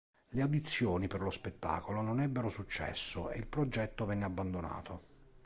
Le 0.29 0.41
audizioni 0.41 1.05
per 1.07 1.21
lo 1.21 1.29
spettacolo 1.29 2.01
non 2.01 2.21
ebbero 2.21 2.49
successo 2.49 3.29
e 3.29 3.37
il 3.37 3.45
progetto 3.45 4.03
venne 4.03 4.25
abbandonato. 4.25 5.01